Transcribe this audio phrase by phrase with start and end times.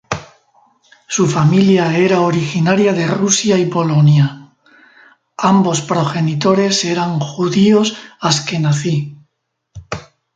[1.07, 4.51] Su familia era originaria de Rusia y Polonia;
[5.37, 9.15] ambos progenitores eran judíos asquenazí.